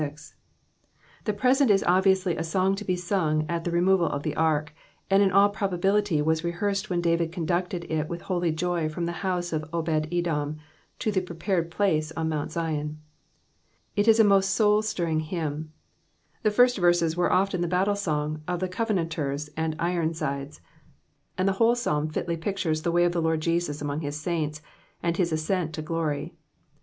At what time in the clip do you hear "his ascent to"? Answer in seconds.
25.17-25.83